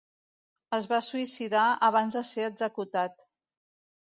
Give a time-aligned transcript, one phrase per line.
[0.77, 3.23] Es va suïcidar abans de ser executat.